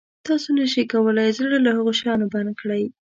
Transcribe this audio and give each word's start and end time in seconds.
تاسو 0.25 0.47
نه 0.57 0.65
شئ 0.73 0.83
کولای 0.93 1.29
زړه 1.39 1.57
له 1.65 1.71
هغه 1.77 1.91
شیانو 1.99 2.31
بند 2.33 2.51
کړئ. 2.59 2.83